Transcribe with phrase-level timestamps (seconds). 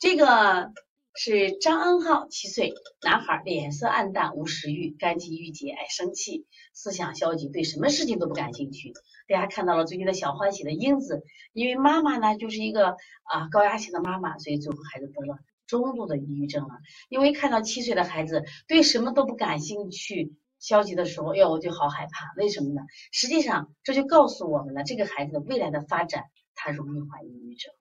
[0.00, 0.72] 这个
[1.14, 8.92] 是张恩浩，七岁男孩，脸色暗淡，无食欲，肝气郁结，爱生气，思想消极，对什么事情都不感兴趣。
[9.26, 16.74] 大家看到了最近的小欢喜的英子，因为妈妈呢就是一个啊高压型的妈妈，所以最后孩子得了中度的抑郁症了。
[17.08, 20.34] 因为看到七岁的孩子对什么都不感兴趣。
[20.60, 22.32] 消极的时候，哟，我就好害怕。
[22.36, 22.82] 为什么呢？
[23.12, 26.24] 实际上，这就告诉我们了，这个孩子的未来的发展，
[26.56, 27.72] 他容易患抑郁症。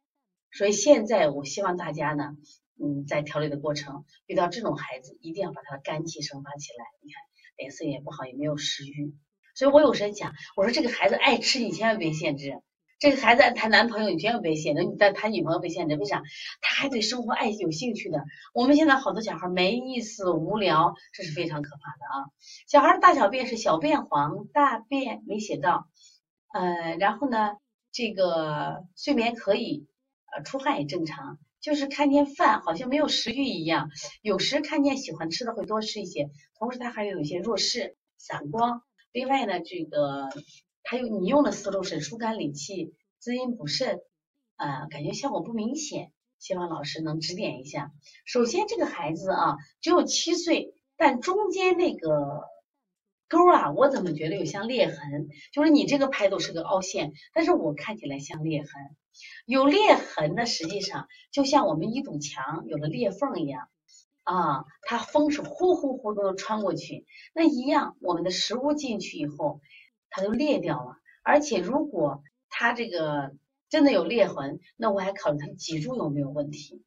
[0.52, 2.36] 所以现在，我希望大家呢，
[2.82, 6.86] 嗯，在调理的过程，遇到这种孩子，一定要把他的肝气生发起来。
[7.02, 7.22] 你看，
[7.58, 9.14] 脸色也不好，也没有食欲。
[9.56, 12.62] 所以我有时讲，我说这个孩子爱吃，你千万别限制。
[13.00, 15.96] 这个孩子谈男朋友，你千万别限制；你再谈女朋友别限制。
[15.96, 16.24] 为啥？
[16.62, 18.24] 他还对生活爱有兴趣的。
[18.56, 22.26] 我们现在好多小孩没意思、无聊，这是非常可怕的啊！
[22.68, 25.88] 小孩大小便是小便黄，大便没写到，
[26.52, 27.58] 呃，然后呢，
[27.92, 29.86] 这个睡眠可以，
[30.36, 33.90] 呃，出汗也正常，就是看见饭好像没有食欲一样，
[34.22, 38.84] 有时看见喜欢吃的会多吃一些，同时他还有一些弱视、散光。
[39.12, 40.30] 另外呢，这个。
[40.90, 44.00] 还有你用的思路是疏肝理气、滋阴补肾，
[44.56, 47.92] 呃，感觉效果不明显，希望老师能指点一下。
[48.24, 52.46] 首先，这个孩子啊，只有七岁，但中间那个
[53.28, 55.30] 沟啊，我怎么觉得有像裂痕？
[55.52, 58.70] 就是你这个拍都是个凹陷，但是我看起来像裂痕。
[59.46, 63.68] 有裂痕的，实际上就像我们一堵墙有了裂缝一样
[64.24, 69.62] 啊，它风是呼呼呼都穿过去，那一样，我们的食物进去以后。
[70.10, 73.36] 它就裂掉了，而且如果它这个
[73.70, 76.82] 真的有裂痕，那我还考虑它脊柱有没有问题。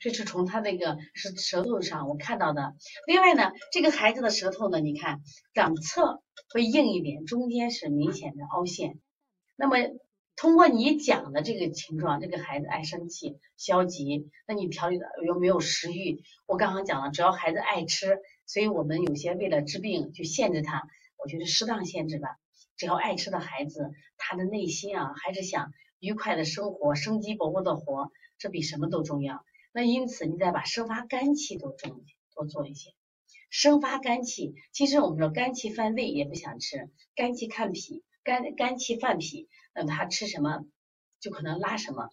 [0.00, 2.74] 这是从他那个是舌头上我看到的。
[3.06, 5.20] 另外呢，这个孩子的舌头呢，你看
[5.52, 8.98] 两侧会硬一点，中间是明显的凹陷。
[9.56, 9.76] 那么
[10.36, 16.22] 通过你讲的这个情况，这个孩子爱生气、消极，那你调理的有没有食欲？
[16.46, 20.88] 我刚刚讲了，只要孩子爱吃，所以我们有些为了治病就限制他。
[21.22, 22.38] 我觉得适当限制吧，
[22.78, 29.44] 只要爱吃的孩子，他的内心啊还是想愉快的生活，生机勃勃的活，这比什么都重要。
[29.72, 32.04] 那因此你再把生发肝气多重
[32.34, 32.92] 多做一些，
[33.50, 40.64] 生发肝气，其实我们说肝气犯胃也不想吃，肝气看脾，肝肝气犯脾，那他吃什么
[41.20, 42.10] 就可能拉什么，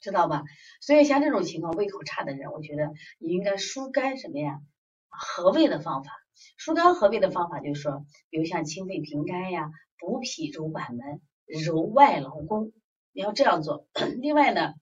[0.00, 0.44] 知道吧？
[0.80, 4.60] 所以像这种情况，胃口差的人，我觉得你应该疏肝什么呀，
[5.08, 6.10] 和胃的方法。
[6.58, 12.72] 疏肝和胃的方法就是说，比如像清肺平肝呀、补脾揉板门、揉外劳宫，
[13.12, 13.86] 你要这样做。
[14.20, 14.74] 另外呢，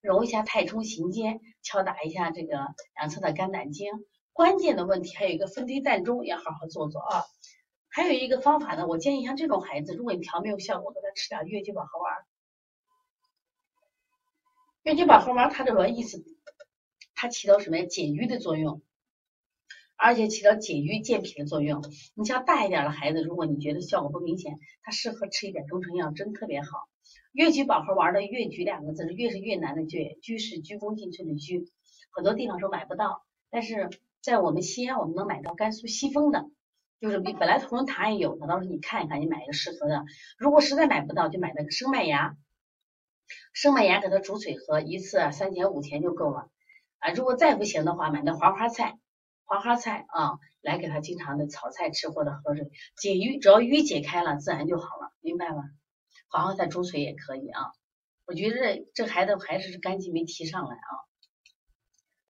[0.00, 3.90] 揉一下太冲、行间，敲打一下这个两侧的肝胆经。
[4.32, 7.24] 关键的问题还有一个分推膻中，要好好做做啊。
[7.88, 12.24] 还有一个方法呢，我建议像这种孩子，如果你调没有效果，给他吃点越橘保和丸。
[14.82, 16.24] 越橘保和丸它这个意思，
[17.14, 17.84] 它起到什么呀？
[17.84, 18.82] 解郁的作用。
[19.94, 21.84] 而且起到解郁健脾的作用。
[22.14, 26.88] 你像大一点的孩子，如果你觉得效果不明显，他适合吃一点中成药，真特别好。
[27.32, 31.66] 越橘保和丸的越橘两个字是，越是越南的越，居是鞠躬尽瘁的鞠，
[32.10, 36.50] 很多地方说买不到，但是在我们西安我们能买到甘肃西丰的，
[37.00, 40.04] 就是比本来同仁堂也有的，到时候你看一看，你买一个适合的。
[40.38, 42.36] 如果实在买不到，就买那个生麦芽，
[43.52, 46.50] 生麦芽给它煮水喝，一次三钱五钱就够了
[46.98, 47.10] 啊。
[47.12, 48.98] 如果再不行的话，买那黄花菜。
[49.44, 55.64] 黄花菜啊，来给他经常的炒菜吃或者喝水解郁，只要郁解开了，自然就好了，明白吗？
[56.28, 57.72] 好好在中水也可以啊。
[58.26, 61.11] 我觉得这孩子还是肝气没提上来啊。